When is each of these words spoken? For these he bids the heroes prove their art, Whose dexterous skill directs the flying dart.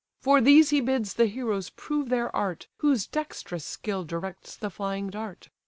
For 0.19 0.41
these 0.41 0.71
he 0.71 0.81
bids 0.81 1.13
the 1.13 1.27
heroes 1.27 1.69
prove 1.69 2.09
their 2.09 2.35
art, 2.35 2.65
Whose 2.77 3.05
dexterous 3.05 3.63
skill 3.65 4.03
directs 4.03 4.55
the 4.55 4.71
flying 4.71 5.11
dart. 5.11 5.49